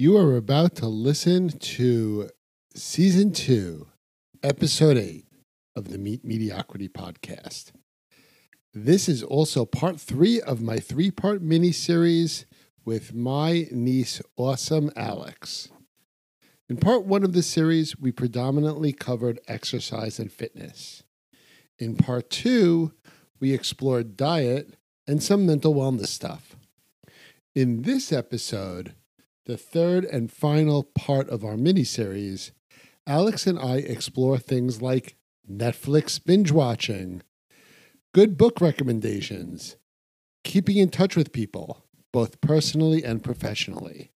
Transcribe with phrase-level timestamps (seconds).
[0.00, 2.30] You are about to listen to
[2.72, 3.88] season two,
[4.44, 5.24] episode eight
[5.74, 7.72] of the Meet Mediocrity podcast.
[8.72, 12.46] This is also part three of my three part mini series
[12.84, 15.70] with my niece, Awesome Alex.
[16.68, 21.02] In part one of the series, we predominantly covered exercise and fitness.
[21.76, 22.92] In part two,
[23.40, 24.76] we explored diet
[25.08, 26.54] and some mental wellness stuff.
[27.56, 28.94] In this episode,
[29.48, 32.52] the third and final part of our mini series,
[33.06, 35.16] Alex and I explore things like
[35.50, 37.22] Netflix binge watching,
[38.12, 39.76] good book recommendations,
[40.44, 44.12] keeping in touch with people, both personally and professionally.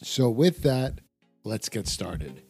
[0.00, 1.00] So, with that,
[1.42, 2.45] let's get started.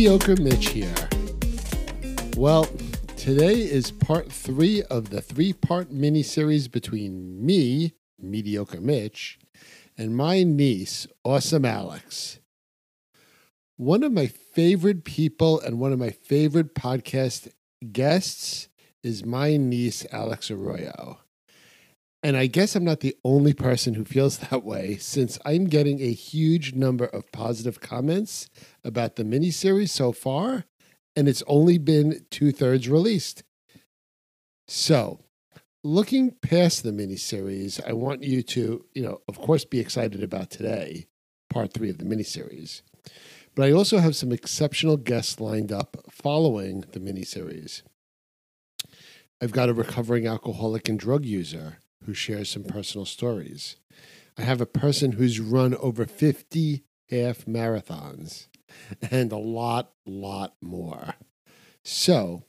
[0.00, 0.94] Mediocre Mitch here.
[2.34, 2.64] Well,
[3.18, 9.38] today is part three of the three part mini series between me, Mediocre Mitch,
[9.98, 12.40] and my niece, Awesome Alex.
[13.76, 17.52] One of my favorite people and one of my favorite podcast
[17.92, 18.70] guests
[19.02, 21.18] is my niece, Alex Arroyo.
[22.22, 26.00] And I guess I'm not the only person who feels that way since I'm getting
[26.00, 28.48] a huge number of positive comments
[28.84, 30.64] about the miniseries so far,
[31.16, 33.42] and it's only been two thirds released.
[34.68, 35.20] So,
[35.82, 40.50] looking past the miniseries, I want you to, you know, of course, be excited about
[40.50, 41.06] today,
[41.48, 42.82] part three of the miniseries.
[43.56, 47.82] But I also have some exceptional guests lined up following the miniseries.
[49.42, 53.76] I've got a recovering alcoholic and drug user who shares some personal stories.
[54.38, 58.46] I have a person who's run over 50 half marathons
[59.10, 61.14] and a lot, lot more.
[61.84, 62.44] So,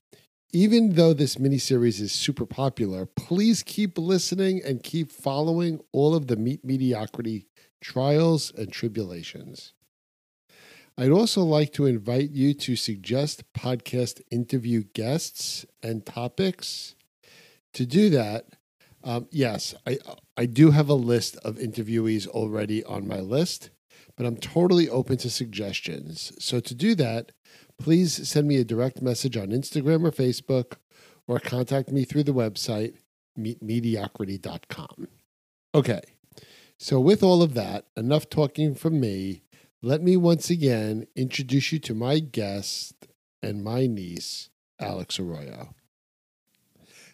[0.54, 6.28] even though this miniseries is super popular, please keep listening and keep following all of
[6.28, 7.48] the Meet Mediocrity
[7.80, 9.74] trials and tribulations.
[10.98, 16.96] I'd also like to invite you to suggest podcast interview guests and topics.
[17.74, 18.48] To do that,
[19.04, 19.98] um, yes, I
[20.38, 23.70] I do have a list of interviewees already on my list,
[24.16, 26.32] but I'm totally open to suggestions.
[26.40, 27.32] So to do that,
[27.80, 30.78] please send me a direct message on Instagram or Facebook,
[31.28, 32.96] or contact me through the website
[33.38, 35.08] meetmediocrity.com.
[35.74, 36.02] Okay,
[36.78, 39.44] so with all of that, enough talking from me.
[39.82, 43.08] Let me once again introduce you to my guest
[43.42, 45.74] and my niece, Alex Arroyo.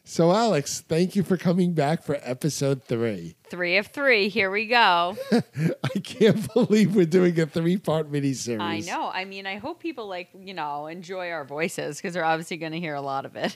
[0.09, 3.35] So, Alex, thank you for coming back for episode three.
[3.50, 4.28] Three of three.
[4.28, 5.16] Here we go.
[5.31, 8.59] I can't believe we're doing a three part miniseries.
[8.59, 9.09] I know.
[9.13, 12.74] I mean, I hope people like, you know, enjoy our voices because they're obviously going
[12.74, 13.56] to hear a lot of it.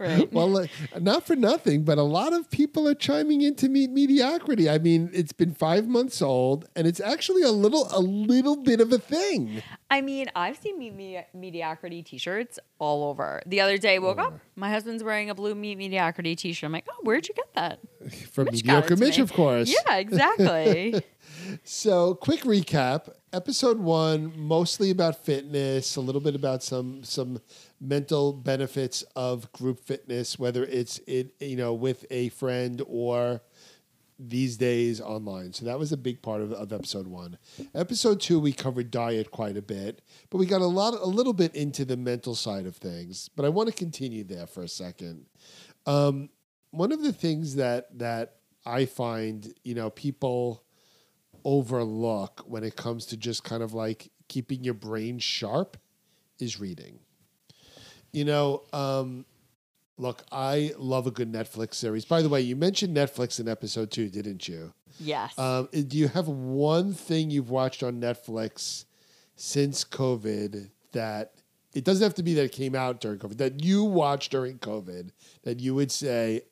[0.00, 0.32] right.
[0.32, 0.66] well, uh,
[1.00, 4.68] not for nothing, but a lot of people are chiming into meet mediocrity.
[4.68, 8.80] I mean, it's been five months old, and it's actually a little, a little bit
[8.80, 9.62] of a thing.
[9.90, 13.42] I mean, I've seen Meet Me- Mediocrity t shirts all over.
[13.46, 16.66] The other day, I woke up, my husband's wearing a blue Meet Mediocrity t shirt.
[16.66, 17.80] I'm like, oh, where'd you get that?
[18.32, 19.22] From Mitch mediocre it Mitch, me.
[19.22, 19.74] of course.
[19.86, 21.02] Yeah, exactly.
[21.64, 23.12] So, quick recap.
[23.32, 27.40] Episode one, mostly about fitness, a little bit about some some
[27.80, 33.40] mental benefits of group fitness, whether it's it you know with a friend or
[34.20, 35.52] these days online.
[35.52, 37.38] So that was a big part of, of episode one.
[37.74, 41.32] Episode two, we covered diet quite a bit, but we got a lot a little
[41.32, 43.30] bit into the mental side of things.
[43.34, 45.26] But I want to continue there for a second.
[45.86, 46.28] Um,
[46.70, 50.64] one of the things that that I find, you know, people
[51.44, 55.76] overlook when it comes to just kind of like keeping your brain sharp
[56.38, 57.00] is reading.
[58.12, 59.24] You know, um,
[59.96, 62.04] look, I love a good Netflix series.
[62.04, 64.72] By the way, you mentioned Netflix in episode two, didn't you?
[64.98, 65.38] yes.
[65.38, 68.84] Um, do you have one thing you've watched on Netflix
[69.36, 71.32] since COVID that
[71.74, 74.58] it doesn't have to be that it came out during COVID, that you watched during
[74.58, 75.10] COVID
[75.44, 76.42] that you would say,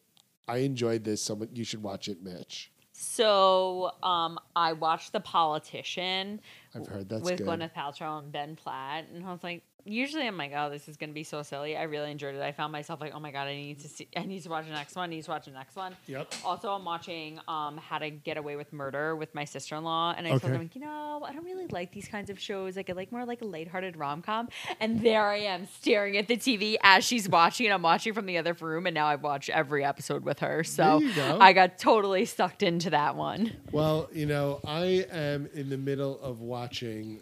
[0.49, 2.73] I enjoyed this, someone you should watch it, Mitch?
[3.01, 6.41] so um, I watched The Politician.
[6.75, 7.47] I've heard that's with good.
[7.47, 10.97] Gwyneth Paltrow and Ben Platt, and I was like, usually I'm like, oh, this is
[10.97, 11.77] gonna be so silly.
[11.77, 12.41] I really enjoyed it.
[12.43, 14.67] I found myself like, oh my god, I need to see, I need to watch
[14.67, 15.05] the next one.
[15.11, 15.97] I need to watch the next one.
[16.07, 16.33] Yep.
[16.45, 20.15] Also, I'm watching um, How to Get Away with Murder with my sister in law,
[20.17, 20.47] and I Okay.
[20.49, 22.77] told them, you know, I don't really like these kinds of shows.
[22.77, 24.49] Like, I like more like a lighthearted rom com.
[24.81, 28.27] And there I am staring at the TV as she's watching, and I'm watching from
[28.27, 30.63] the other room, and now I've watched every episode with her.
[30.65, 31.39] So go.
[31.41, 33.53] I got totally sucked into that one.
[33.73, 37.21] Well, you know, I am in the middle of watching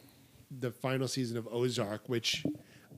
[0.51, 2.45] the final season of Ozark, which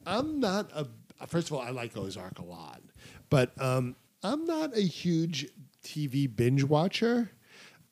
[0.07, 0.87] I'm not a.
[1.27, 2.81] First of all, I like Ozark a lot,
[3.29, 5.49] but um, I'm not a huge
[5.85, 7.31] TV binge watcher.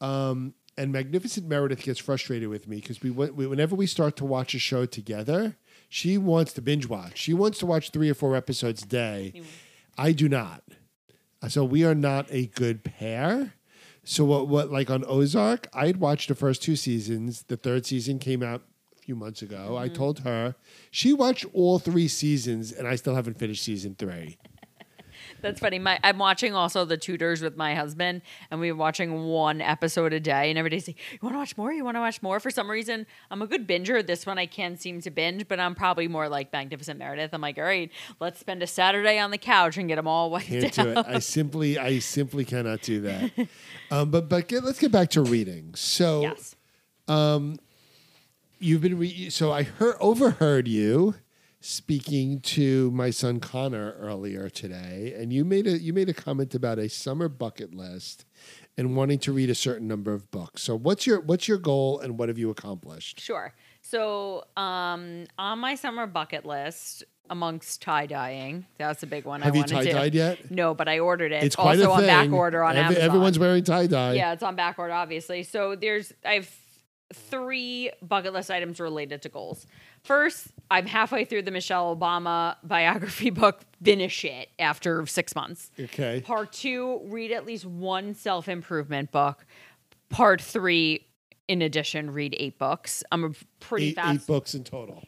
[0.01, 4.27] Um, and Magnificent Meredith gets frustrated with me because we, we, whenever we start to
[4.27, 5.57] watch a show together,
[5.89, 7.19] she wants to binge watch.
[7.19, 9.43] She wants to watch three or four episodes a day.
[9.97, 10.63] I do not.
[11.49, 13.55] So we are not a good pair.
[14.05, 17.45] So what what like on Ozark, I'd watched the first two seasons.
[17.45, 18.63] The third season came out
[19.07, 19.77] few months ago.
[19.79, 20.57] I told her.
[20.91, 24.37] She watched all three seasons and I still haven't finished season 3.
[25.43, 25.79] That's funny.
[25.79, 30.21] My I'm watching also The Tudors with my husband, and we're watching one episode a
[30.21, 30.49] day.
[30.51, 31.73] And every day, say, "You want to watch more?
[31.73, 34.05] You want to watch more?" For some reason, I'm a good binger.
[34.07, 37.31] This one I can't seem to binge, but I'm probably more like Magnificent Meredith.
[37.35, 40.31] I'm like, all right, let's spend a Saturday on the couch and get them all
[40.31, 40.85] wiped Can't out.
[40.85, 41.07] do it.
[41.07, 43.31] I simply I simply cannot do that.
[43.91, 45.75] Um, but but get, let's get back to reading.
[45.75, 46.57] So Yes.
[48.59, 51.15] You've been re- so I heard overheard you
[51.61, 56.55] speaking to my son Connor earlier today, and you made a you made a comment
[56.55, 58.25] about a summer bucket list
[58.79, 60.63] and wanting to read a certain number of books.
[60.63, 63.21] So what's your what's your goal and what have you accomplished?
[63.21, 63.55] Sure.
[63.83, 69.43] So, um, on my summer bucket list, amongst tie dyeing, that's a big one.
[69.43, 70.51] Have I you tie dyed yet?
[70.51, 71.45] No, but I ordered it.
[71.45, 73.05] It's quite also a on back order on Every- Amazon.
[73.05, 74.15] Everyone's wearing tie dye.
[74.15, 75.45] Yeah, it's on back order, obviously.
[75.45, 76.51] So there's I have
[77.13, 79.67] three bucket list items related to goals.
[80.03, 83.61] First, I'm halfway through the Michelle Obama biography book.
[83.83, 85.71] Finish it after six months.
[85.79, 86.21] Okay.
[86.25, 89.47] Part two, read at least one self improvement book.
[90.09, 91.07] Part three,
[91.49, 93.03] in addition, read eight books.
[93.13, 93.31] I'm a
[93.61, 94.15] pretty Eight, fast.
[94.23, 95.03] eight books in total.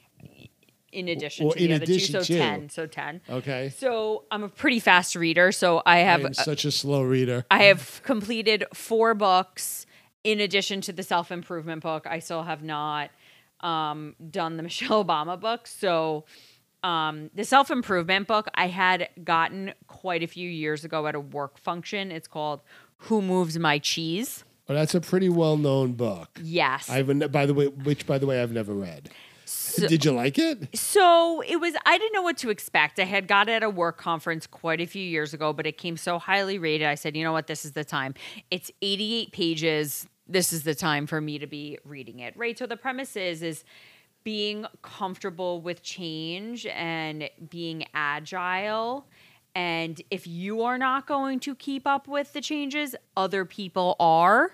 [0.92, 2.38] in addition Or to the in other addition two, so to.
[2.38, 2.68] ten.
[2.70, 3.20] So ten.
[3.28, 3.72] Okay.
[3.76, 5.52] So I'm a pretty fast reader.
[5.52, 7.44] So I I have am such a slow reader.
[7.50, 9.84] I have completed four books
[10.24, 12.06] in addition to the self improvement book.
[12.06, 13.10] I still have not
[13.60, 15.66] um, done the Michelle Obama book.
[15.66, 16.24] So,
[16.82, 21.20] um, the self improvement book I had gotten quite a few years ago at a
[21.20, 22.12] work function.
[22.12, 22.60] It's called
[22.98, 24.44] Who Moves My Cheese?
[24.68, 26.28] Well, that's a pretty well known book.
[26.42, 26.90] Yes.
[26.90, 29.10] I've by the way, which by the way I've never read.
[29.48, 30.76] So- Did you like it?
[30.76, 32.98] So it was, I didn't know what to expect.
[32.98, 35.78] I had got it at a work conference quite a few years ago, but it
[35.78, 36.86] came so highly rated.
[36.86, 38.14] I said, you know what, this is the time.
[38.50, 40.06] It's 88 pages.
[40.26, 42.58] This is the time for me to be reading it, right?
[42.58, 43.64] So the premise is, is
[44.24, 49.06] being comfortable with change and being agile.
[49.54, 54.52] And if you are not going to keep up with the changes, other people are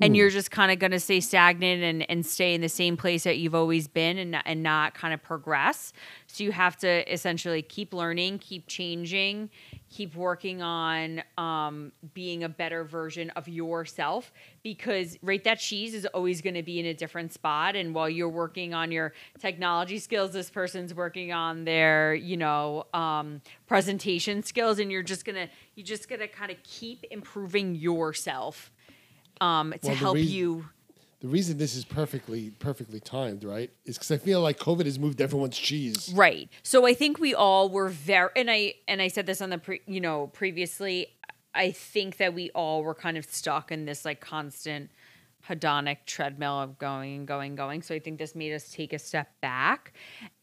[0.00, 2.96] and you're just kind of going to stay stagnant and, and stay in the same
[2.96, 5.92] place that you've always been and, not- and not kind of progress.
[6.26, 9.48] So you have to essentially keep learning, keep changing,
[9.88, 14.32] keep working on um, being a better version of yourself
[14.62, 17.74] because, right, that cheese is always going to be in a different spot.
[17.74, 22.84] And while you're working on your technology skills, this person's working on their, you know,
[22.92, 24.78] um, presentation skills.
[24.78, 28.70] And you're just going to, you're just going to kind of keep improving yourself
[29.40, 30.66] um, to Well, help reas- you.
[31.20, 34.98] The reason this is perfectly perfectly timed, right, is because I feel like COVID has
[34.98, 36.12] moved everyone's cheese.
[36.14, 36.50] Right.
[36.62, 39.58] So I think we all were very, and I and I said this on the
[39.58, 41.08] pre, you know previously.
[41.54, 44.90] I think that we all were kind of stuck in this like constant
[45.48, 47.80] hedonic treadmill of going and going going.
[47.80, 49.94] So I think this made us take a step back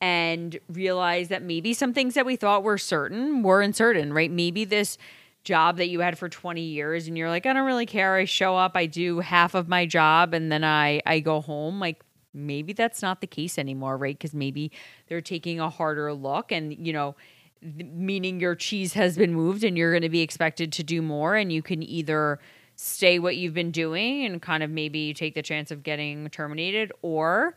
[0.02, 4.12] and realize that maybe some things that we thought were certain were uncertain.
[4.12, 4.32] Right?
[4.32, 4.98] Maybe this
[5.44, 8.16] job that you had for 20 years and you're like i don't really care.
[8.16, 11.80] I show up i do half of my job and then i i go home.
[11.80, 14.18] Like maybe that's not the case anymore right?
[14.18, 14.72] Because maybe
[15.08, 17.16] they're taking a harder look and you know
[17.62, 21.36] meaning your cheese has been moved and you're going to be expected to do more
[21.36, 22.40] and you can either
[22.76, 26.92] stay what you've been doing and kind of maybe take the chance of getting terminated
[27.02, 27.56] or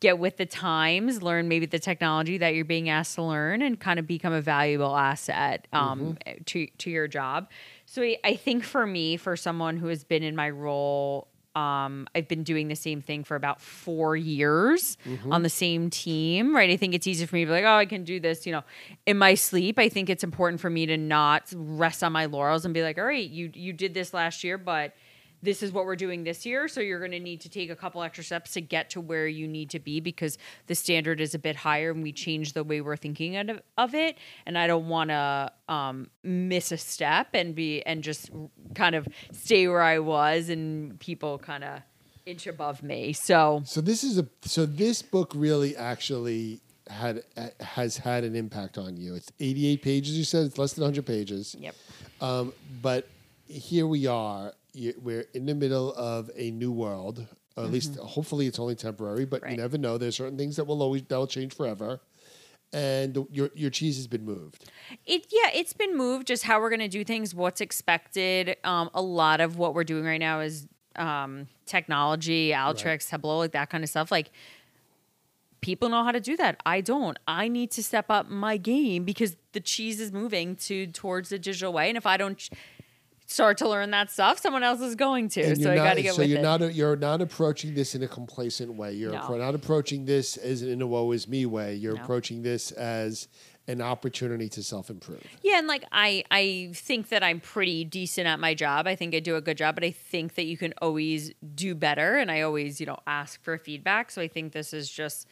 [0.00, 3.78] get with the times, learn maybe the technology that you're being asked to learn, and
[3.78, 6.16] kind of become a valuable asset um,
[6.46, 7.48] to to your job.
[7.86, 12.28] So I- think for me, for someone who has been in my role, um, I've
[12.28, 14.96] been doing the same thing for about four years
[15.30, 16.70] on the same team, right?
[16.70, 18.52] I think it's easy for me to be like, oh, I can do this, you
[18.52, 18.62] know,
[19.04, 19.78] in my sleep.
[19.78, 22.98] I think it's important for me to not rest on my laurels and be like,
[22.98, 24.94] all right, you you did this last year, but
[25.42, 26.68] this is what we're doing this year.
[26.68, 29.26] So you're going to need to take a couple extra steps to get to where
[29.26, 32.64] you need to be because the standard is a bit higher and we change the
[32.64, 34.18] way we're thinking of, of it.
[34.46, 38.30] And I don't want to um, miss a step and be and just
[38.74, 41.80] kind of stay where I was and people kind of
[42.26, 43.12] inch above me.
[43.12, 47.22] So So this is a so this book really actually had
[47.60, 49.14] has had an impact on you.
[49.14, 50.18] It's 88 pages.
[50.18, 51.56] You said it's less than 100 pages.
[51.58, 51.74] yep.
[52.20, 53.08] Um, but
[53.46, 54.52] here we are.
[54.74, 57.26] We're in the middle of a new world.
[57.56, 59.24] Or at least, hopefully, it's only temporary.
[59.24, 59.98] But you never know.
[59.98, 62.00] There's certain things that will always that will change forever.
[62.72, 64.70] And your your cheese has been moved.
[65.04, 66.28] It yeah, it's been moved.
[66.28, 68.56] Just how we're gonna do things, what's expected.
[68.62, 73.52] Um, a lot of what we're doing right now is um, technology, Alteryx, Tableau, like
[73.52, 74.12] that kind of stuff.
[74.12, 74.30] Like
[75.60, 76.60] people know how to do that.
[76.64, 77.18] I don't.
[77.26, 81.38] I need to step up my game because the cheese is moving to towards the
[81.38, 82.48] digital way, and if I don't
[83.30, 85.42] start to learn that stuff, someone else is going to.
[85.42, 86.42] And so I got to get so with you're it.
[86.42, 88.92] not you're not approaching this in a complacent way.
[88.92, 89.36] You're No.
[89.36, 91.74] not approaching this as in a woe is me way.
[91.74, 92.02] You're No.
[92.02, 93.28] approaching this as
[93.68, 95.22] an opportunity to self improve.
[95.42, 98.88] Yeah, and like I I think that I'm pretty decent at my job.
[98.88, 101.74] I think I do a good job, but I think that you can always do
[101.76, 104.10] better and I always, you know, ask for feedback.
[104.10, 105.28] So I think this is just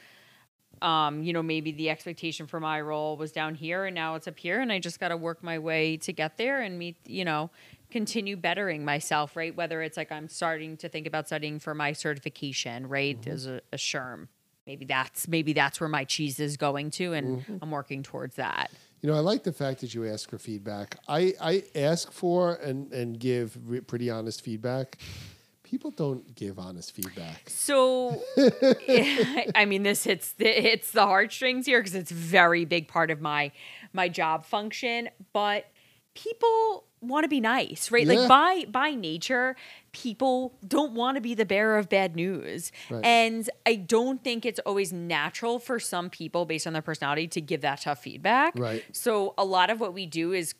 [0.80, 4.28] um, you know, maybe the expectation for my role was down here and now it's
[4.28, 6.96] up here and I just got to work my way to get there and meet,
[7.04, 7.50] you know,
[7.90, 9.54] continue bettering myself, right?
[9.54, 13.20] Whether it's like I'm starting to think about studying for my certification, right?
[13.20, 13.30] Mm-hmm.
[13.30, 14.28] As a, a SHRM.
[14.66, 17.56] Maybe that's maybe that's where my cheese is going to and mm-hmm.
[17.62, 18.70] I'm working towards that.
[19.00, 20.98] You know, I like the fact that you ask for feedback.
[21.06, 24.98] I, I ask for and, and give re- pretty honest feedback.
[25.62, 27.48] People don't give honest feedback.
[27.48, 28.20] So,
[29.54, 33.10] I mean, this hits the, hits the heartstrings here because it's a very big part
[33.10, 33.52] of my
[33.92, 35.08] my job function.
[35.32, 35.66] But
[36.22, 38.06] people want to be nice, right?
[38.06, 38.14] Yeah.
[38.14, 39.54] Like by by nature,
[39.92, 43.04] people don't want to be the bearer of bad news, Right.
[43.04, 47.40] and I don't think it's always natural for some people, based on their personality, to
[47.40, 48.58] give that tough feedback.
[48.58, 48.84] Right.
[48.92, 50.54] So, a lot of what we do is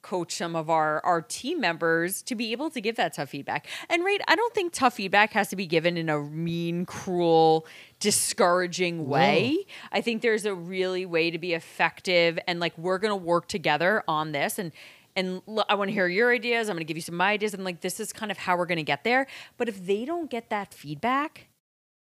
[0.00, 3.68] coach some of our our team members to be able to give that tough feedback.
[3.88, 7.66] And right, I don't think tough feedback has to be given in a mean, cruel,
[8.00, 9.64] discouraging way.
[9.92, 13.46] I think there's a really way to be effective and like we're going to work
[13.46, 14.72] together on this and
[15.16, 16.68] and l- I want to hear your ideas.
[16.68, 18.38] I'm going to give you some of my ideas and like this is kind of
[18.38, 19.26] how we're going to get there.
[19.56, 21.48] But if they don't get that feedback,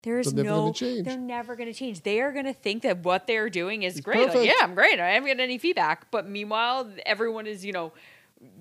[0.03, 0.73] there is They're no
[1.07, 2.03] they're never going to change.
[2.03, 4.19] They are going to think that what they're doing is great.
[4.35, 4.99] Like, yeah, I'm great.
[4.99, 6.11] I haven't got any feedback.
[6.11, 7.93] But meanwhile, everyone is, you know,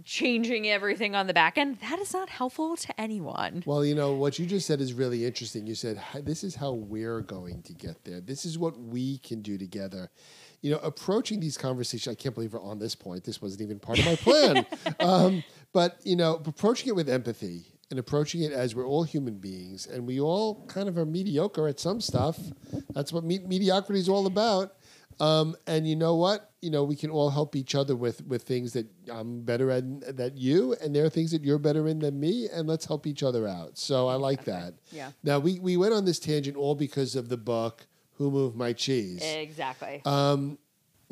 [0.03, 1.79] changing everything on the back end.
[1.79, 3.63] That is not helpful to anyone.
[3.65, 5.67] Well, you know, what you just said is really interesting.
[5.67, 8.21] You said, this is how we're going to get there.
[8.21, 10.09] This is what we can do together.
[10.61, 13.23] You know, approaching these conversations, I can't believe we're on this point.
[13.23, 14.65] This wasn't even part of my plan.
[15.00, 19.35] um, but, you know, approaching it with empathy and approaching it as we're all human
[19.35, 22.39] beings and we all kind of are mediocre at some stuff.
[22.93, 24.75] That's what me- mediocrity is all about.
[25.21, 26.49] Um, and you know what?
[26.61, 30.17] You know, we can all help each other with with things that I'm better at
[30.17, 33.05] than you, and there are things that you're better in than me, and let's help
[33.05, 33.77] each other out.
[33.77, 34.73] So I like that.
[34.91, 35.11] Yeah.
[35.23, 38.73] Now we we went on this tangent all because of the book "Who Moved My
[38.73, 40.01] Cheese." Exactly.
[40.05, 40.57] Um,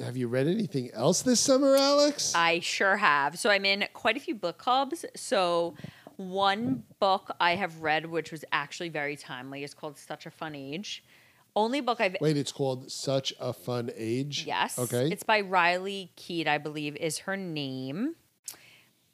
[0.04, 2.34] have you read anything else this summer, Alex?
[2.34, 3.38] I sure have.
[3.38, 5.06] So I'm in quite a few book clubs.
[5.16, 5.76] So
[6.16, 10.56] one book I have read, which was actually very timely, is called Such a Fun
[10.56, 11.04] Age.
[11.60, 14.80] Only book I've Wait, it's called "Such a Fun Age." Yes.
[14.80, 15.10] Okay.
[15.12, 18.16] It's by Riley Keat, I believe, is her name.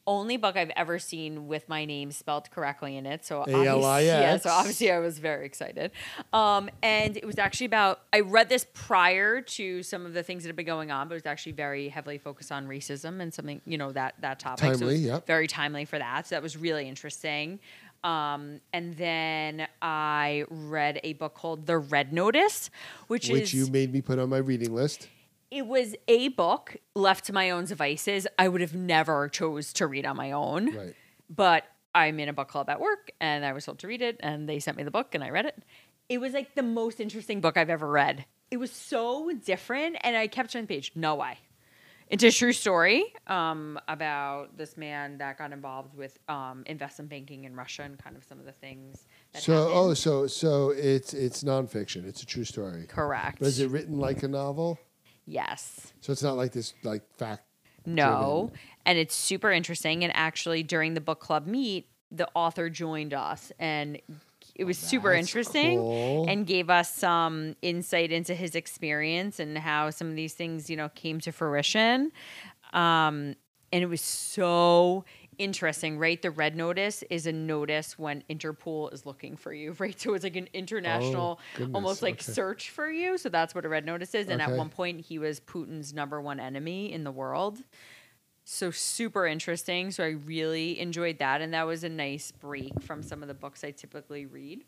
[0.06, 3.26] Only book I've ever seen with my name spelled correctly in it.
[3.26, 5.90] So obviously, yeah, so obviously I was very excited.
[6.34, 10.44] Um, and it was actually about I read this prior to some of the things
[10.44, 13.34] that have been going on, but it was actually very heavily focused on racism and
[13.34, 14.74] something, you know, that that topic.
[14.78, 15.26] Timely, yep.
[15.26, 16.28] very timely for that.
[16.28, 17.60] So that was really interesting.
[18.06, 22.70] Um, and then I read a book called The Red Notice,
[23.08, 25.10] which, which is Which you made me put on my reading list.
[25.50, 28.28] it was a book left to my own devices.
[28.38, 30.76] I would have never chose to read on my own.
[30.76, 30.96] Right.
[31.30, 31.64] but
[31.96, 34.50] i'm in a book club at work and i was told to read it and
[34.50, 35.58] they sent me the book and i read it.
[36.10, 38.26] It was like the most interesting book i've ever read.
[38.52, 40.92] It was so different and i kept turning the page.
[40.94, 41.40] No way
[42.10, 47.46] it's a true story um, about this man that got involved with um, investment banking
[47.46, 49.72] in russia and kind of some of the things that So, happened.
[49.76, 52.06] oh, so so it's it's nonfiction.
[52.08, 52.86] It's a true story.
[52.88, 54.78] correct But is it written like a novel?
[55.26, 57.44] yes So it's not like this like fact.
[57.88, 58.52] No.
[58.86, 60.04] And it's super interesting.
[60.04, 64.00] And actually, during the book club meet, the author joined us and
[64.56, 66.26] it was super interesting cool.
[66.30, 70.78] and gave us some insight into his experience and how some of these things, you
[70.78, 72.12] know, came to fruition.
[72.74, 73.36] Um,
[73.72, 75.04] and it was so
[75.38, 76.22] interesting, right?
[76.22, 80.00] The red notice is a notice when Interpol is looking for you, right?
[80.00, 82.32] So it's like an international, Oh, goodness, almost like okay.
[82.32, 83.18] search for you.
[83.18, 84.30] So that's what a red notice is.
[84.30, 87.62] And at one point, he was Putin's number one enemy in the world.
[88.46, 89.92] So super interesting.
[89.92, 91.42] So I really enjoyed that.
[91.42, 94.64] And that was a nice break from some of the books I typically read.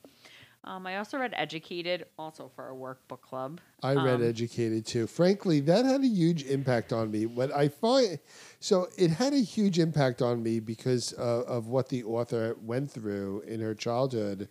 [0.64, 3.62] Um, I also read Educated, also for our workbook club.
[3.84, 5.08] I read Um, Educated too.
[5.08, 7.26] Frankly, that had a huge impact on me.
[7.28, 8.20] What I find,
[8.60, 12.92] so it had a huge impact on me because uh, of what the author went
[12.92, 14.50] through in her childhood,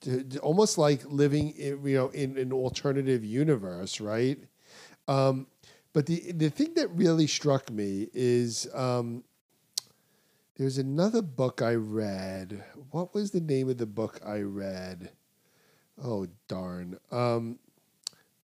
[0.00, 4.38] to, to- almost like living, in, you know, in an alternative universe, right?
[5.08, 5.46] Um,
[5.94, 9.24] but the the thing that really struck me is um,
[10.56, 12.62] there's another book I read.
[12.90, 15.12] What was the name of the book I read?
[16.02, 16.98] Oh darn.
[17.12, 17.60] Um,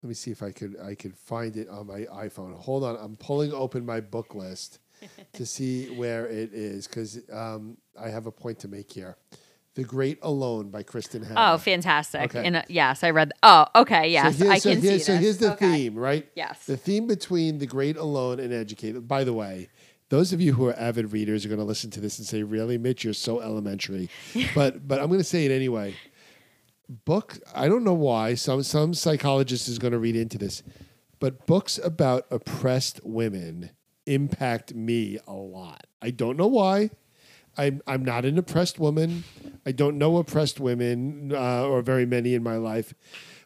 [0.02, 2.54] let me see if I could I could find it on my iPhone.
[2.54, 4.78] Hold on, I'm pulling open my book list
[5.32, 9.16] to see where it is because um, I have a point to make here.
[9.78, 11.52] The Great Alone by Kristin Hannah.
[11.54, 12.34] Oh, fantastic!
[12.34, 12.44] Okay.
[12.44, 13.32] And uh, yes, I read.
[13.44, 14.10] oh, okay.
[14.10, 15.20] Yes, so I so can see So this.
[15.20, 15.70] here's the Okay.
[15.70, 16.28] theme, right?
[16.34, 16.66] Yes.
[16.66, 19.06] The theme between The Great Alone and Educated.
[19.06, 19.68] By the way,
[20.08, 22.42] those of you who are avid readers are going to listen to this and say,
[22.42, 24.10] "Really, Mitch, you're so elementary."
[24.54, 25.94] but but I'm going to say it anyway.
[27.04, 27.38] Book.
[27.54, 30.64] I don't know why some some psychologist is going to read into this,
[31.20, 33.70] but books about oppressed women
[34.06, 35.86] impact me a lot.
[36.02, 36.90] I don't know why.
[37.58, 39.24] I'm I'm not an oppressed woman.
[39.66, 42.94] I don't know oppressed women uh, or very many in my life,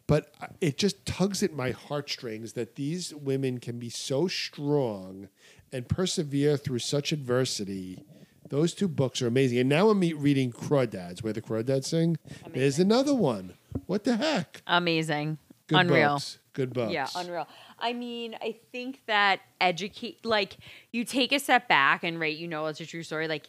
[0.06, 5.28] but it just tugs at my heartstrings that these women can be so strong
[5.72, 8.04] and persevere through such adversity.
[8.50, 9.58] Those two books are amazing.
[9.58, 12.18] And now I'm reading Crawdads, where the Crawdads sing.
[12.52, 13.54] There's another one.
[13.86, 14.60] What the heck?
[14.66, 15.38] Amazing.
[15.66, 16.14] Good Unreal.
[16.14, 16.38] books.
[16.52, 16.92] Good books.
[16.92, 17.48] Yeah, unreal.
[17.78, 20.58] I mean, I think that educate like
[20.90, 23.26] you take a step back and right, you know it's a true story.
[23.26, 23.48] Like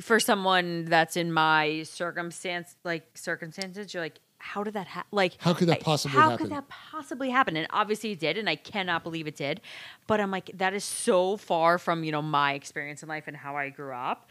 [0.00, 5.08] for someone that's in my circumstance, like circumstances, you're like, how did that happen?
[5.12, 6.46] Like, How could that I- possibly how happen?
[6.46, 7.56] could that possibly happen?
[7.56, 9.60] And obviously it did, and I cannot believe it did.
[10.06, 13.36] But I'm like, that is so far from you know my experience in life and
[13.36, 14.28] how I grew up.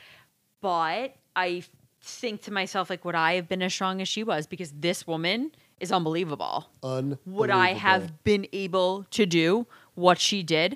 [0.62, 1.64] But I
[2.02, 4.48] think to myself, like, would I have been as strong as she was?
[4.48, 7.20] Because this woman is unbelievable unbelievable.
[7.40, 10.76] would I have been able to do what she did?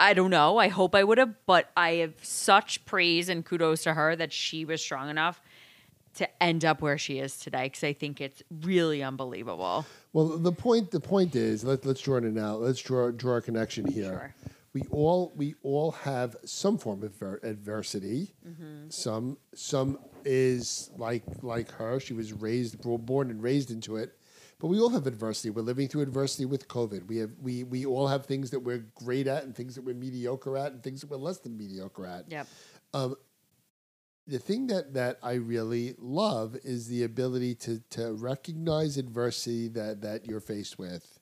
[0.00, 0.58] I don't know.
[0.58, 4.32] I hope I would have, but I have such praise and kudos to her that
[4.32, 5.40] she was strong enough
[6.14, 9.86] to end up where she is today because I think it's really unbelievable.
[10.12, 12.60] Well, the point the point is let, let's draw it out.
[12.60, 14.04] Let's draw draw a connection here.
[14.04, 14.34] Sure.
[14.72, 18.34] We all we all have some form of ver- adversity.
[18.46, 18.90] Mm-hmm.
[18.90, 22.00] Some some is like like her.
[22.00, 24.17] She was raised born and raised into it.
[24.60, 25.50] But we all have adversity.
[25.50, 27.06] We're living through adversity with COVID.
[27.06, 29.94] We have we we all have things that we're great at and things that we're
[29.94, 32.46] mediocre at and things that we're less than mediocre at Yep.
[32.94, 33.14] Um,
[34.26, 40.02] the thing that that I really love is the ability to to recognize adversity that
[40.02, 41.20] that you're faced with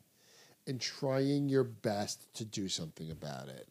[0.67, 3.69] and trying your best to do something about it.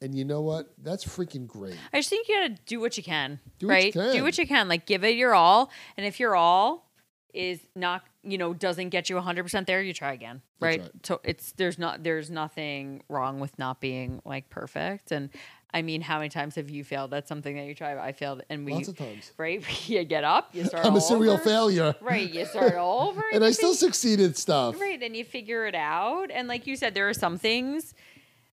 [0.00, 0.72] And you know what?
[0.80, 1.74] That's freaking great.
[1.92, 3.92] I just think you gotta do what you can, Do what you right?
[3.92, 4.12] can.
[4.12, 4.68] Do what you can.
[4.68, 6.87] Like give it your all, and if you're all
[7.34, 10.80] is not, you know, doesn't get you 100% there, you try again, right?
[10.80, 10.90] right.
[11.02, 15.12] So it's there's not there's nothing wrong with not being like perfect.
[15.12, 15.30] And
[15.72, 17.98] I mean, how many times have you failed at something that you tried?
[17.98, 19.32] I failed, and we Lots of times.
[19.36, 19.62] right.
[19.88, 20.86] You get up, you start.
[20.86, 21.42] I'm a serial over.
[21.44, 21.94] failure.
[22.00, 24.80] Right, you start all over, And you I still fig- succeed at stuff.
[24.80, 26.30] Right, and you figure it out.
[26.32, 27.92] And like you said, there are some things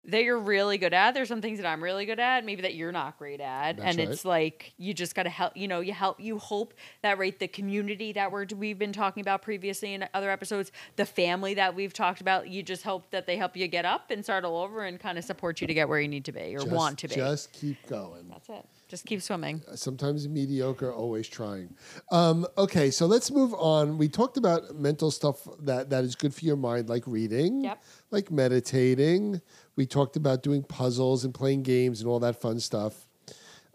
[0.06, 1.12] that you're really good at.
[1.12, 3.76] There's some things that I'm really good at, maybe that you're not great at.
[3.76, 4.08] That's and right.
[4.08, 5.56] it's like you just got to help.
[5.56, 6.18] You know, you help.
[6.20, 10.30] You hope that right, the community that we're we've been talking about previously in other
[10.30, 12.48] episodes, the family that we've talked about.
[12.48, 15.18] You just hope that they help you get up and start all over and kind
[15.18, 17.14] of support you to get where you need to be or Just- want to be.
[17.16, 18.28] Just keep going.
[18.28, 18.66] That's it.
[18.88, 19.62] Just keep swimming.
[19.76, 21.76] sometimes mediocre, always trying.
[22.10, 23.98] Um, okay, so let's move on.
[23.98, 27.82] We talked about mental stuff that, that is good for your mind, like reading, Yep.
[28.10, 29.40] like meditating.
[29.80, 33.06] We talked about doing puzzles and playing games and all that fun stuff.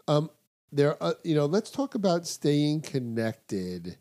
[0.06, 0.30] Um,
[0.70, 3.98] there, are, you know, let's talk about staying connected.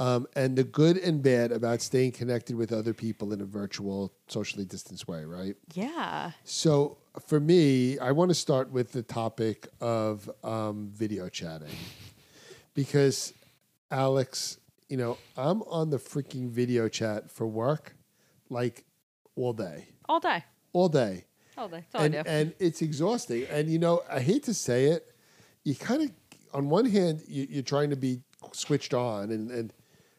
[0.00, 4.12] Um, and the good and bad about staying connected with other people in a virtual,
[4.26, 5.54] socially distanced way, right?
[5.72, 6.32] Yeah.
[6.42, 11.70] So for me, I want to start with the topic of um, video chatting
[12.74, 13.32] because
[13.92, 17.94] Alex, you know, I'm on the freaking video chat for work
[18.50, 18.82] like
[19.36, 20.42] all day, All day.
[20.72, 21.22] all day,
[21.56, 21.84] All day.
[21.92, 22.28] That's all and I do.
[22.28, 23.44] and it's exhausting.
[23.50, 25.12] And you know, I hate to say it,
[25.64, 26.10] you kind of,
[26.54, 28.20] on one hand, you, you're trying to be
[28.52, 29.72] switched on, and and.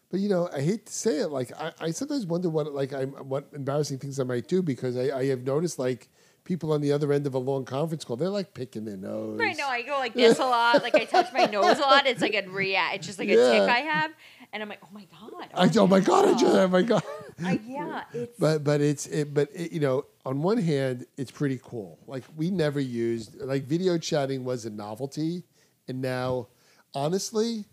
[0.09, 1.27] But you know, I hate to say it.
[1.31, 4.95] Like I, I sometimes wonder what like I'm what embarrassing things I might do because
[4.95, 6.07] I, I have noticed like
[6.45, 9.37] people on the other end of a long conference call, they're like picking their nose.
[9.37, 10.81] Right now, I go like this a lot.
[10.81, 12.07] Like I touch my nose a lot.
[12.07, 12.95] It's like a react.
[12.95, 13.51] It's just like a Yeah.
[13.51, 14.11] tick I have,
[14.53, 15.49] and I'm like, oh my god.
[15.53, 16.25] I, oh my god!
[16.25, 17.03] I just, oh my god.
[17.43, 21.31] I, yeah, it's But but it's it, but it, you know on one hand it's
[21.31, 21.99] pretty cool.
[22.07, 25.43] Like we never used like video chatting was a novelty,
[25.87, 26.47] and now
[26.93, 27.65] honestly,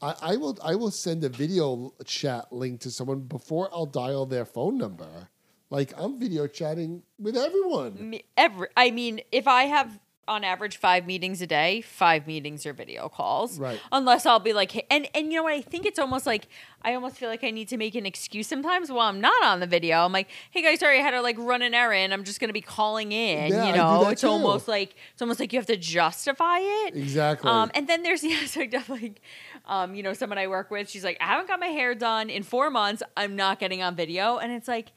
[0.00, 4.26] I, I will I will send a video chat link to someone before I'll dial
[4.26, 5.28] their phone number.
[5.70, 8.20] Like I'm video chatting with everyone.
[8.36, 8.68] every.
[8.76, 13.08] I mean, if I have on average five meetings a day, five meetings are video
[13.08, 13.58] calls.
[13.58, 13.80] Right.
[13.90, 15.54] Unless I'll be like, hey, and and you know what?
[15.54, 16.48] I think it's almost like
[16.82, 19.60] I almost feel like I need to make an excuse sometimes while I'm not on
[19.60, 19.98] the video.
[19.98, 22.12] I'm like, hey guys, sorry, I had to like run an errand.
[22.12, 23.52] I'm just gonna be calling in.
[23.52, 24.28] Yeah, you know, it's too.
[24.28, 26.96] almost like it's almost like you have to justify it.
[26.96, 27.50] Exactly.
[27.50, 29.20] Um, and then there's the aspect of like,
[29.66, 32.30] um, you know, someone I work with, she's like, I haven't got my hair done
[32.30, 33.02] in four months.
[33.16, 34.38] I'm not getting on video.
[34.38, 34.92] And it's like,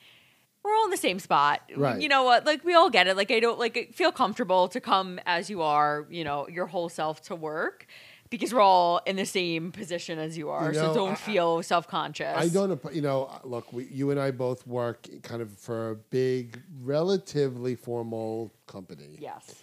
[0.65, 1.61] we're all in the same spot.
[1.75, 2.01] Right.
[2.01, 2.45] You know what?
[2.45, 3.15] Like, we all get it.
[3.15, 6.89] Like, I don't like feel comfortable to come as you are, you know, your whole
[6.89, 7.85] self to work
[8.31, 10.73] because we're all in the same position as you are.
[10.73, 12.35] You know, so don't I- feel self conscious.
[12.35, 15.95] I don't, you know, look, we, you and I both work kind of for a
[15.95, 19.17] big, relatively formal company.
[19.19, 19.53] Yes.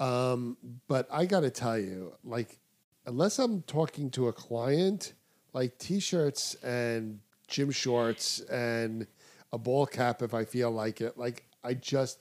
[0.00, 0.56] Um,
[0.86, 2.58] but I got to tell you, like,
[3.04, 5.12] unless I'm talking to a client,
[5.52, 9.06] like t-shirts and gym shorts and
[9.52, 12.18] a ball cap if I feel like it, like I just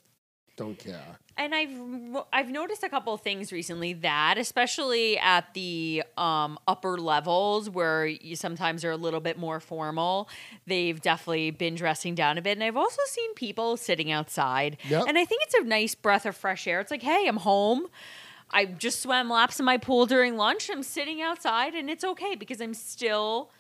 [0.56, 1.20] don't care.
[1.38, 6.98] and I've I've noticed a couple of things recently that especially at the um, upper
[6.98, 10.30] levels where you sometimes are a little bit more formal,
[10.66, 12.54] they've definitely been dressing down a bit.
[12.58, 15.06] And I've also seen people sitting outside, Yep.
[15.08, 16.80] and I think it's a nice breath of fresh air.
[16.80, 17.86] It's like, hey, I'm home.
[18.50, 20.70] I just swam laps in my pool during lunch.
[20.72, 23.52] I'm sitting outside, and it's okay because I'm still.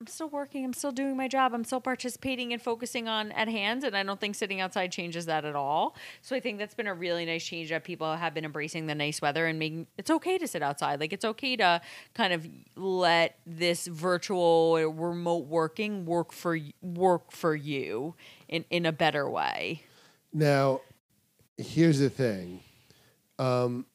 [0.00, 0.64] I'm still working.
[0.64, 1.54] I'm still doing my job.
[1.54, 3.84] I'm still participating and focusing on at hand.
[3.84, 5.96] And I don't think sitting outside changes that at all.
[6.20, 8.94] So I think that's been a really nice change that people have been embracing the
[8.94, 11.00] nice weather and making it's okay to sit outside.
[11.00, 11.80] Like it's okay to
[12.12, 18.14] kind of let this virtual remote working work for work for you
[18.48, 19.82] in, in a better way.
[20.32, 20.80] Now,
[21.56, 22.60] here's the thing.
[23.38, 23.86] Um,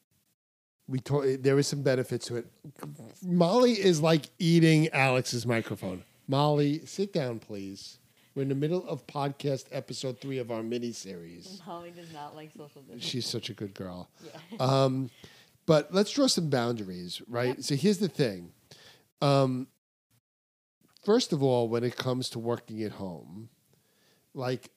[0.90, 2.46] we told there is some benefits to it.
[3.24, 6.02] Molly is like eating Alex's microphone.
[6.26, 7.98] Molly, sit down, please.
[8.34, 11.60] We're in the middle of podcast episode three of our mini series.
[11.64, 13.00] Holly does not like social distancing.
[13.00, 14.10] She's such a good girl.
[14.60, 15.10] Um,
[15.66, 17.62] but let's draw some boundaries, right?
[17.62, 18.50] So here's the thing.
[19.22, 19.68] Um,
[21.04, 23.50] first of all, when it comes to working at home,
[24.34, 24.70] like,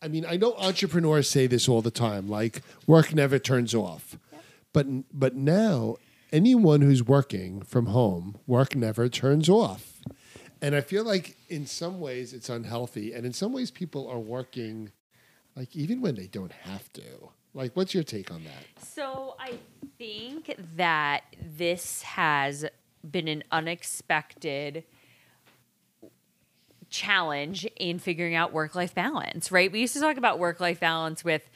[0.00, 4.16] I mean, I know entrepreneurs say this all the time, like work never turns off.
[4.72, 5.96] But but now
[6.32, 10.00] anyone who's working from home, work never turns off.
[10.62, 14.18] And I feel like in some ways it's unhealthy, and in some ways people are
[14.18, 14.90] working
[15.54, 17.30] like even when they don't have to.
[17.54, 18.84] Like, what's your take on that?
[18.84, 19.58] So I
[19.96, 22.66] think that this has
[23.10, 24.84] been an unexpected
[26.90, 29.72] challenge in figuring out work life balance, right?
[29.72, 31.48] We used to talk about work life balance with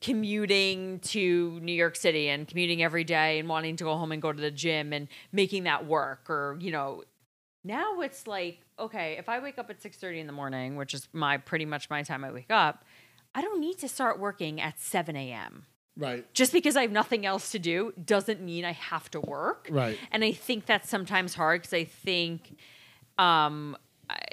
[0.00, 4.22] commuting to New York City and commuting every day and wanting to go home and
[4.22, 7.02] go to the gym and making that work or, you know,
[7.64, 11.08] now it's like, okay, if I wake up at 6:30 in the morning, which is
[11.12, 12.84] my pretty much my time I wake up,
[13.34, 16.32] I don't need to start working at 7 a.m Right.
[16.32, 19.66] just because I have nothing else to do doesn't mean I have to work.
[19.68, 19.98] Right.
[20.12, 22.56] And I think that's sometimes hard because I think,
[23.18, 23.76] um,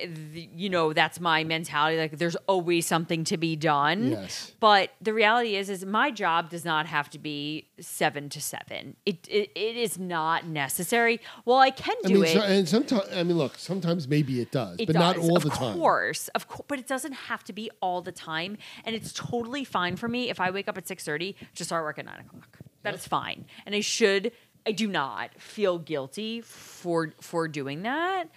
[0.04, 1.98] you know, that's my mentality.
[1.98, 4.12] Like, there's always something to be done.
[4.12, 4.54] Yes.
[4.60, 8.96] But the reality is, is my job does not have to be seven to seven.
[9.06, 11.20] It it, it is not necessary.
[11.46, 12.34] Well, I can I do mean, it.
[12.34, 15.50] so, and sometimes I mean, look, sometimes maybe it does, It but not all the
[15.50, 15.74] time.
[15.74, 19.14] of course, of course, but it doesn't have to be all the time, and it's
[19.14, 22.06] totally fine for me if I wake up at six thirty to start work at
[22.06, 22.60] nine o'clock.
[22.84, 24.32] That is fine, and I should.
[24.68, 28.30] I do not feel guilty for for doing that.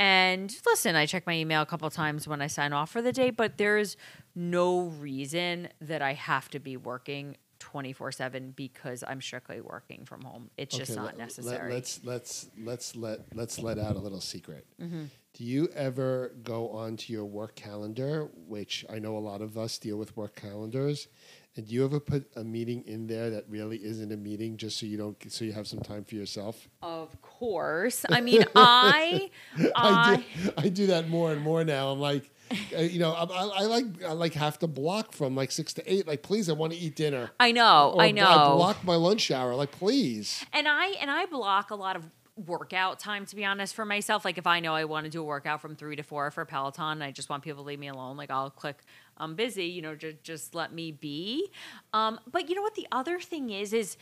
[0.00, 3.12] And listen, I check my email a couple times when I sign off for the
[3.12, 3.96] day, but there's
[4.34, 10.50] no reason that I have to be working 24/7 because I'm strictly working from home.
[10.56, 11.72] It's just not let- let- necessary.
[11.72, 14.66] let's let's let's let let's let out a little secret.
[14.80, 15.04] Mm-hmm.
[15.32, 19.78] Do you ever go onto your work calendar, which I know a lot of us
[19.78, 21.08] deal with work calendars,
[21.56, 24.78] and do you ever put a meeting in there that really isn't a meeting, just
[24.78, 26.68] so you don't so you have some time for yourself?
[26.82, 28.04] of course.
[28.10, 31.90] I mean, I I I do, I do that more and more now.
[31.90, 32.30] I'm like,
[32.76, 35.72] uh, you know, I, I, I like I like have to block from like six
[35.74, 36.06] to eight.
[36.06, 37.30] Like, please, I want to eat dinner.
[37.38, 38.54] I know, Or I I know.
[38.56, 39.54] block my lunch hour.
[39.54, 40.44] Like, please.
[40.52, 42.04] and I and I block a lot of
[42.36, 44.24] workout time to be honest for myself.
[44.24, 46.44] Like if I know I want to do a workout from three to four for
[46.44, 48.16] Peloton, I just want people to leave me alone.
[48.16, 48.78] Like I'll click
[49.18, 51.50] I'm busy, you know, just just let me be.
[51.92, 53.96] Um, but you know what the other thing is is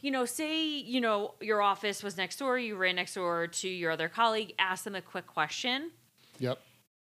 [0.00, 3.68] you know, say, you know, your office was next door, you ran next door to
[3.70, 5.92] your other colleague, ask them a quick question.
[6.40, 6.58] Yep.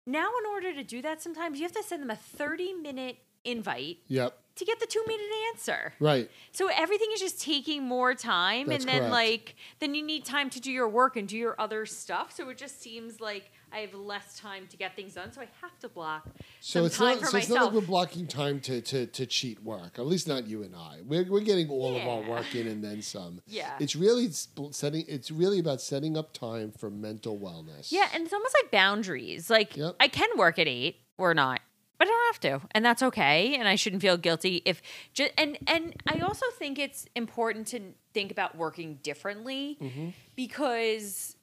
[0.06, 3.18] Now, in order to do that, sometimes you have to send them a 30 minute
[3.46, 4.38] invite Yep.
[4.58, 5.94] to get the two minute answer.
[6.00, 6.30] Right.
[6.52, 9.12] So everything is just taking more time, That's and then correct.
[9.12, 12.32] like then you need time to do your work and do your other stuff.
[12.36, 15.32] So it just seems like I have less time to get things done.
[15.32, 16.28] So I have to block
[16.62, 17.20] So some it's time not.
[17.22, 17.74] for So it's not myself.
[17.74, 19.98] like we're blocking time to, to to cheat work.
[19.98, 21.00] At least not you and I.
[21.06, 23.42] We're we're getting all of our work in and then some.
[23.48, 23.72] Yeah.
[23.80, 24.30] It's really
[24.72, 25.06] setting.
[25.08, 27.92] It's really about setting up time for mental wellness.
[27.92, 29.50] yeah, and it's almost like boundaries.
[29.50, 29.96] Like Yep.
[30.00, 31.62] I can work at eight or not.
[32.00, 33.56] But I don't have to, and that's okay.
[33.56, 34.82] And I shouldn't feel guilty if
[35.14, 37.80] just and and I also think it's important to
[38.14, 40.10] think about working differently Mm-hmm.
[40.36, 41.36] because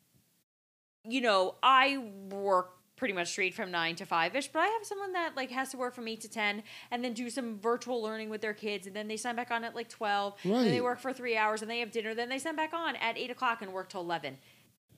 [1.09, 1.99] you know I
[2.31, 5.51] work pretty much straight from nine to five ish, but I have someone that like
[5.51, 8.53] has to work from eight to ten and then do some virtual learning with their
[8.53, 11.13] kids, and then they sign back on at like twelve, and then they work for
[11.13, 13.73] three hours, and they have dinner, then they sign back on at eight o'clock and
[13.73, 14.37] work till eleven.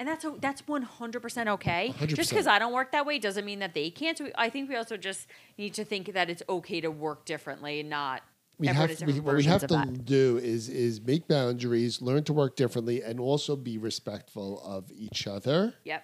[0.01, 1.95] And that's that's one hundred percent okay.
[1.97, 2.09] 100%.
[2.09, 4.19] Just because I don't work that way doesn't mean that they can't.
[4.19, 7.79] So I think we also just need to think that it's okay to work differently,
[7.79, 8.23] and not
[8.63, 10.05] We have we, what we have to that.
[10.05, 15.27] do is is make boundaries, learn to work differently, and also be respectful of each
[15.27, 15.75] other.
[15.85, 16.03] Yep.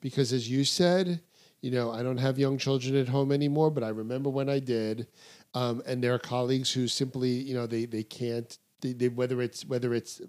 [0.00, 1.20] because as you said,
[1.62, 4.60] you know, I don't have young children at home anymore, but I remember when I
[4.60, 5.06] did.
[5.54, 9.40] Um, and there are colleagues who simply, you know, they they can't they, they whether
[9.42, 10.20] it's whether it's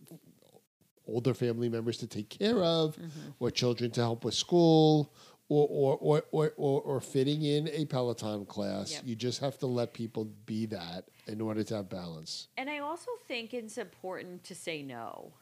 [1.08, 3.32] older family members to take care of Mm-hmm.
[3.40, 5.14] or children to help with school
[5.50, 8.94] or or or or, or, or fitting in a Peloton class.
[8.94, 9.02] Yep.
[9.06, 12.48] You just have to let people be that in order to have balance.
[12.58, 15.34] And I also think it's important to say no.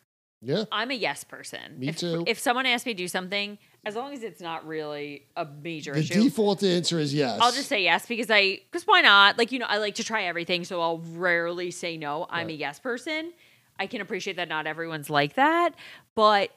[0.42, 0.66] Yeah.
[0.72, 1.80] I'm a yes person.
[1.80, 2.24] Me if, too.
[2.28, 5.94] If someone asks me to do something, as long as it's not really a major
[5.94, 7.40] The issue, The default answer is yes.
[7.42, 9.38] I'll just say yes because I because why not?
[9.38, 12.28] Like you know, I like to try everything, so I'll rarely say no.
[12.30, 13.34] I'm a yes person.
[13.80, 15.72] I can appreciate that not everyone's like that,
[16.14, 16.52] but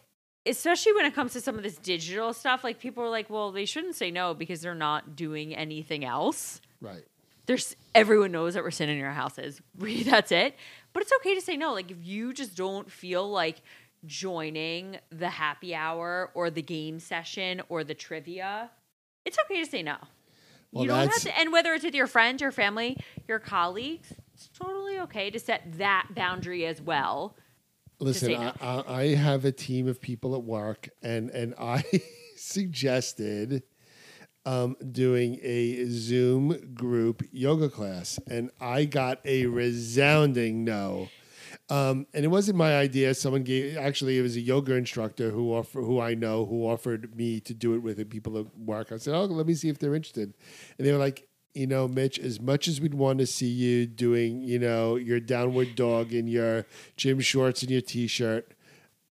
[0.46, 3.52] especially when it comes to some of this digital stuff, like people are like, well,
[3.52, 6.60] they shouldn't say no because they're not doing anything else.
[6.80, 7.04] right.
[7.48, 9.62] There's everyone knows that we're sitting in our houses.
[9.78, 10.54] That's it.
[10.92, 11.72] But it's okay to say no.
[11.72, 13.62] Like if you just don't feel like
[14.04, 18.70] joining the happy hour or the game session or the trivia,
[19.24, 19.96] it's okay to say no.
[20.72, 24.12] Well, you don't have to, and whether it's with your friends, your family, your colleagues,
[24.34, 27.34] it's totally okay to set that boundary as well.
[27.98, 28.52] Listen, I, no.
[28.61, 31.82] I, I have a team of people at work, and and I
[32.37, 33.62] suggested
[34.48, 41.08] um, doing a Zoom group yoga class, and I got a resounding no.
[41.68, 43.12] Um, and it wasn't my idea.
[43.12, 47.14] Someone gave actually it was a yoga instructor who offer, who I know who offered
[47.14, 48.90] me to do it with the people at work.
[48.90, 50.32] I said, "Oh, let me see if they're interested,"
[50.78, 53.84] and they were like, "You know, Mitch, as much as we'd want to see you
[53.84, 56.64] doing, you know, your downward dog in your
[56.96, 58.54] gym shorts and your t-shirt."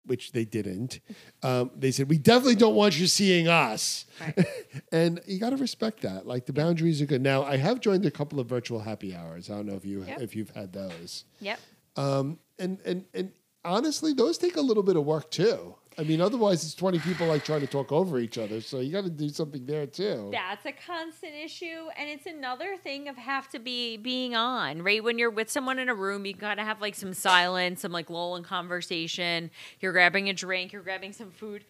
[0.06, 1.00] Which they didn't.
[1.42, 4.06] Um, they said we definitely don't want you seeing us,
[4.92, 6.26] and you got to respect that.
[6.26, 7.22] Like the boundaries are good.
[7.22, 9.50] Now I have joined a couple of virtual happy hours.
[9.50, 10.20] I don't know if you Yep.
[10.22, 11.24] if you've had those.
[11.40, 11.58] Yep.
[11.96, 13.32] Um, and and and
[13.64, 15.74] honestly, those take a little bit of work too.
[15.98, 18.60] I mean, otherwise it's twenty people like trying to talk over each other.
[18.60, 20.28] So you got to do something there too.
[20.30, 25.02] That's a constant issue, and it's another thing of have to be being on right
[25.02, 26.26] when you're with someone in a room.
[26.26, 29.50] You gotta have like some silence, some like lull in conversation.
[29.80, 31.64] You're grabbing a drink, you're grabbing some food.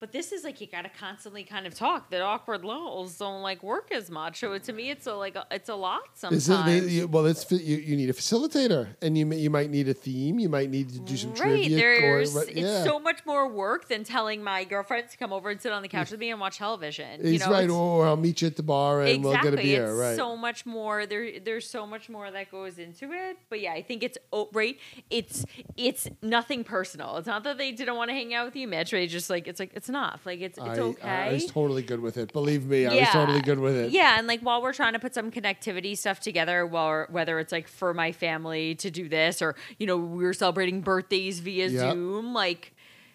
[0.00, 2.08] But this is like you gotta constantly kind of talk.
[2.08, 4.40] The awkward lulls don't like work as much.
[4.40, 6.86] So to me, it's a like a, it's a lot Is sometimes.
[6.86, 9.90] it, you- well, it's you, you need a facilitator, and you may, you might need
[9.90, 10.38] a theme.
[10.38, 11.76] You might need to do some Right, trivia.
[11.76, 12.82] there's or, it's yeah.
[12.82, 15.88] so much more work than telling my girlfriends to come over and sit on the
[15.88, 16.12] couch mm.
[16.12, 17.20] with me and watch television.
[17.20, 19.52] He's you know, right, it's- or I'll meet you at the bar and we'll get
[19.52, 19.90] a beer.
[19.90, 20.16] it's right.
[20.16, 21.04] so much more.
[21.04, 23.36] There, there's so much more that goes into it.
[23.50, 24.78] But yeah, I think it's oh, right.
[25.10, 25.44] It's
[25.76, 27.18] it's nothing personal.
[27.18, 28.92] It's not that they didn't want to hang out with you, Mitch.
[28.92, 30.20] They just like it's like it's enough.
[30.24, 31.08] Like it's it's I, okay.
[31.08, 32.32] I was totally good with it.
[32.32, 33.90] Believe me, I was totally good with it.
[33.92, 37.52] Yeah, and like while we're trying to put some connectivity stuff together, while whether it's
[37.52, 41.92] like for my family to do this, or you know we're celebrating birthdays via Yep.
[41.92, 42.72] Zoom, like.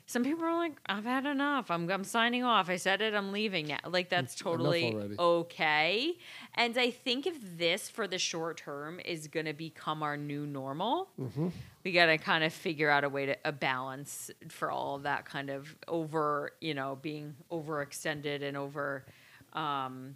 [0.07, 1.71] Some people are like, I've had enough.
[1.71, 2.69] I'm, I'm signing off.
[2.69, 3.15] I said it.
[3.15, 3.79] I'm leaving now.
[3.87, 6.13] Like that's totally okay.
[6.53, 10.45] And I think if this for the short term is going to become our new
[10.45, 11.47] normal, Mm-hmm.
[11.83, 15.03] we got to kind of figure out a way to a balance for all of
[15.03, 19.05] that kind of over, you know, being overextended and over,
[19.53, 20.15] um,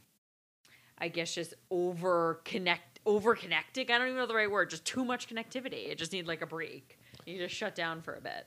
[0.99, 3.89] I guess just over connect, over connecting.
[3.89, 4.69] I don't even know the right word.
[4.69, 5.89] Just too much connectivity.
[5.89, 6.99] It just need like a break.
[7.25, 8.45] You just shut down for a bit.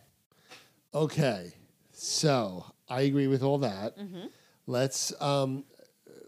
[0.95, 1.53] Okay,
[1.93, 3.97] So I agree with all that.
[3.99, 4.27] Mm-hmm.
[4.67, 5.65] Let's um,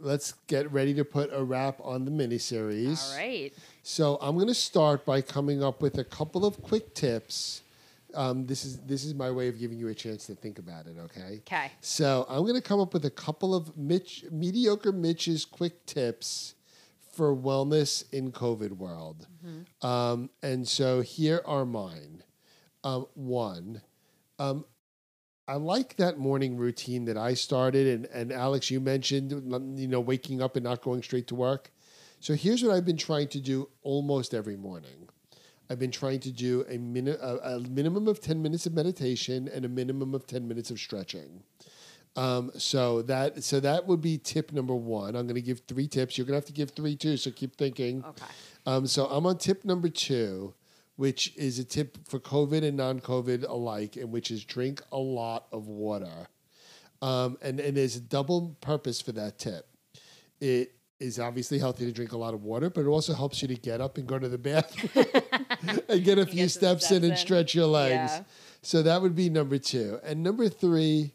[0.00, 3.12] let's get ready to put a wrap on the miniseries.
[3.12, 3.52] All right.
[3.82, 7.62] So I'm going to start by coming up with a couple of quick tips.
[8.14, 10.86] Um, this is this is my way of giving you a chance to think about
[10.86, 10.96] it.
[10.98, 11.40] Okay.
[11.46, 11.72] Okay.
[11.80, 16.54] So I'm going to come up with a couple of Mitch, mediocre Mitch's quick tips
[17.12, 19.26] for wellness in COVID world.
[19.82, 22.22] Um, and so here are mine.
[22.82, 23.80] Um, one,
[24.38, 24.64] um,
[25.46, 29.30] I like that morning routine that I started, and, and Alex, you mentioned,
[29.78, 31.70] you know, waking up and not going straight to work.
[32.20, 35.08] So here's what I've been trying to do almost every morning.
[35.68, 39.48] I've been trying to do a, minute, a, a minimum of 10 minutes of meditation
[39.52, 41.42] and a minimum of 10 minutes of stretching.
[42.16, 45.16] Um, so that so that would be tip number one.
[45.16, 46.16] I'm going to give three tips.
[46.16, 47.16] You're going to have to give three too.
[47.16, 48.04] So keep thinking.
[48.04, 48.24] Okay.
[48.66, 50.54] Um, so I'm on tip number two,
[50.96, 55.46] which is a tip for COVID and non-COVID alike, and which is drink a lot
[55.52, 56.28] of water.
[57.02, 59.66] Um, and and there's a double purpose for that tip.
[60.40, 63.48] It is obviously healthy to drink a lot of water, but it also helps you
[63.48, 65.04] to get up and go to the bathroom
[65.88, 68.12] and get a few some steps, steps in and stretch your legs.
[68.12, 68.22] Yeah.
[68.62, 69.98] So that would be number two.
[70.04, 71.12] And number three,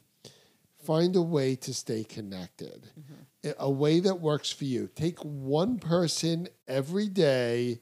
[0.83, 3.51] find a way to stay connected, Mm-hmm.
[3.57, 4.89] a way that works for you.
[4.93, 7.79] Take one person every day.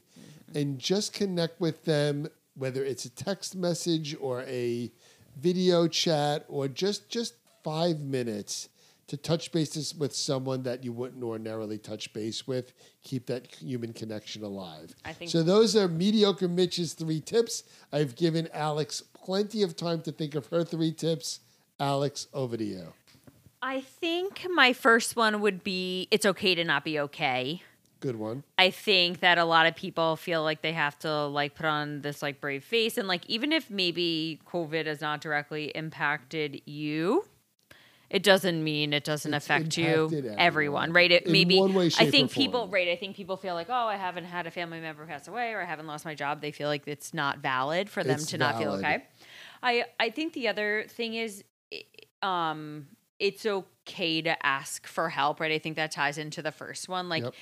[0.57, 4.91] And just connect with them, whether it's a text message or a
[5.39, 8.69] video chat or just just five minutes
[9.05, 12.73] to touch bases with someone that you wouldn't ordinarily touch base with.
[13.03, 14.95] Keep that human connection alive.
[15.05, 15.43] I think- so.
[15.43, 17.63] Those are mediocre Mitch's three tips.
[17.93, 21.39] I've given Alex plenty of time to think of her three tips.
[21.79, 22.93] Alex, over to you.
[23.61, 27.61] I think my first one would be it's okay to not be okay.
[27.99, 28.43] Good one.
[28.57, 32.01] I think that a lot of people feel like they have to like put on
[32.01, 37.25] this like brave face and like even if maybe COVID has not directly impacted you,
[38.09, 40.93] it doesn't mean it doesn't It's affect you everyone, everyone.
[40.93, 41.11] right?
[41.11, 43.73] It In maybe one way, I think people right, I think people feel like, "Oh,
[43.87, 46.51] I haven't had a family member pass away or I haven't lost my job." They
[46.51, 49.03] feel like it's not valid for them It's to not feel okay.
[49.61, 51.43] I I think the other thing is
[52.21, 52.87] um
[53.19, 55.51] it's okay to ask for help, right?
[55.51, 57.09] I think that ties into the first one.
[57.09, 57.33] Like Yep.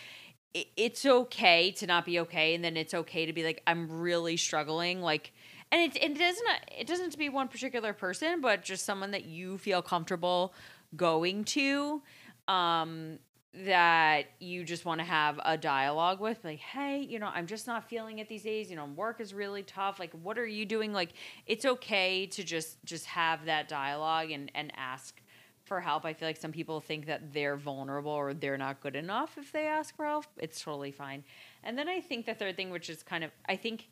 [0.78, 4.38] It's okay to not be okay and then it's okay to be like i'm really
[4.38, 5.34] struggling like
[5.72, 9.26] and it, it doesn't it doesn't to be one particular person but just someone that
[9.26, 10.54] you feel comfortable
[10.96, 12.02] going to
[12.48, 13.20] um
[13.54, 17.68] that you just want to have a dialogue with like hey you know i'm just
[17.68, 20.65] not feeling it these days you know work is really tough like what are you
[20.65, 20.94] doing?
[20.94, 21.13] Like
[21.46, 25.22] it's okay to just just have that dialogue and and ask
[25.65, 26.06] for help.
[26.06, 29.51] I feel like some people think that they're vulnerable or they're not good enough if
[29.51, 30.25] they ask for help.
[30.38, 31.23] It's totally fine.
[31.63, 33.89] And then I think the third thing, which is kind of, I think,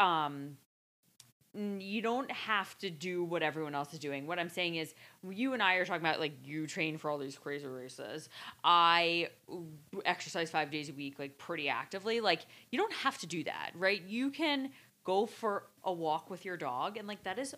[0.00, 0.56] um,
[1.56, 4.26] you don't have to do what everyone else is doing.
[4.26, 4.94] What I'm saying is,
[5.28, 8.28] you and I are talking about like you train for all these crazy races.
[8.62, 9.30] I
[10.04, 12.20] exercise five days a week, like pretty actively.
[12.20, 14.02] Like you don't have to do that, right?
[14.06, 14.70] You can
[15.04, 17.54] go for a walk with your dog, and like that is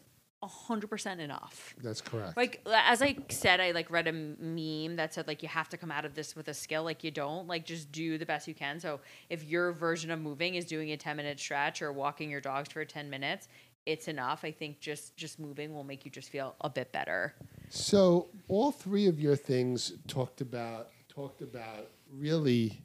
[0.47, 1.75] hundred percent enough.
[1.83, 2.37] That's correct.
[2.37, 5.77] Like as I said, I like read a meme that said like you have to
[5.77, 6.85] come out of this with a skill.
[6.85, 8.79] Like you don't like just do the best you can.
[8.79, 12.41] So if your version of moving is doing a ten minute stretch or walking your
[12.41, 13.49] dogs for ten minutes,
[13.87, 14.45] it's enough.
[14.45, 17.35] I think just just moving will make you just feel a bit better.
[17.69, 22.81] So all three of your things talked about talked about really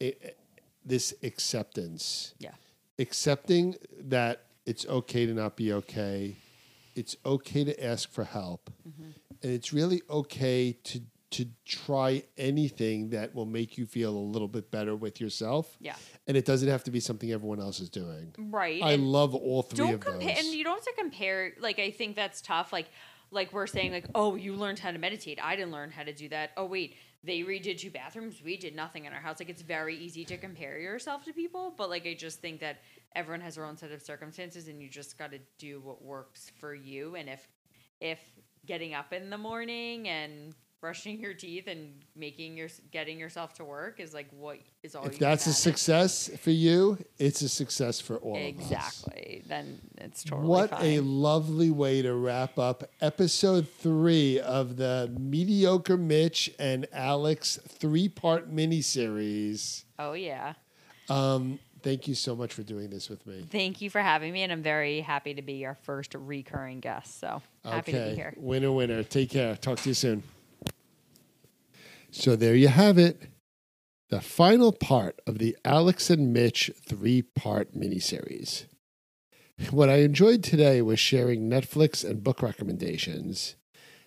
[0.00, 0.32] i- i-
[0.84, 2.52] this acceptance, Yeah.
[2.98, 6.36] accepting that it's okay to not be okay.
[6.94, 9.10] It's okay to ask for help, Mm-hmm.
[9.42, 11.00] and it's really okay to
[11.30, 15.76] to try anything that will make you feel a little bit better with yourself.
[15.78, 15.94] Yeah.
[16.26, 18.34] and it doesn't have to be something everyone else is doing.
[18.38, 18.82] Right.
[18.82, 20.44] I and- love all 3 don't of compare those.
[20.46, 22.88] and you don't have to compare like i think that's tough like
[23.30, 26.14] like we're saying like oh you learned how to meditate i didn't learn how to
[26.14, 26.96] do that oh wait
[27.28, 28.42] they redid two bathrooms.
[28.42, 29.38] We did nothing in our house.
[29.38, 32.78] Like it's very easy to compare yourself to people but like i just think that
[33.14, 36.52] everyone has their own set of circumstances and you just got to do what works
[36.60, 37.16] for you.
[37.16, 37.48] And if
[38.00, 38.20] if
[38.66, 43.64] getting up in the morning and brushing your teeth and making your getting yourself to
[43.64, 48.00] work is like what is all if that's a success for you, it's a success
[48.00, 48.48] for all of us.
[48.48, 50.84] exactly then it's totally What fine.
[50.84, 58.08] a lovely way to wrap up episode three of the Mediocre Mitch and Alex three
[58.08, 59.84] part miniseries.
[59.98, 60.54] oh yeah
[61.08, 63.46] Um, thank you so much for doing this with me.
[63.50, 67.18] Thank you for having me, and I'm very happy to be your first recurring guest.
[67.18, 68.34] So happy to be here.
[68.36, 69.02] Winner, winner.
[69.02, 69.56] Take care.
[69.56, 70.22] Talk to you soon.
[72.10, 73.22] So there you have it.
[74.10, 78.64] The final part of the Alex and Mitch three part miniseries.
[79.70, 83.56] What I enjoyed today was sharing Netflix and book recommendations.